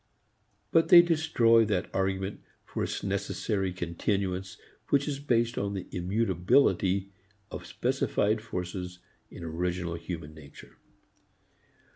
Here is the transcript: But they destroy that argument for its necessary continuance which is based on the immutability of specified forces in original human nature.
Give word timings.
But 0.71 0.89
they 0.89 1.03
destroy 1.03 1.63
that 1.65 1.87
argument 1.93 2.41
for 2.65 2.83
its 2.83 3.03
necessary 3.03 3.71
continuance 3.71 4.57
which 4.89 5.07
is 5.07 5.19
based 5.19 5.59
on 5.59 5.75
the 5.75 5.85
immutability 5.91 7.11
of 7.51 7.67
specified 7.67 8.41
forces 8.41 8.97
in 9.29 9.43
original 9.43 9.93
human 9.93 10.33
nature. 10.33 10.79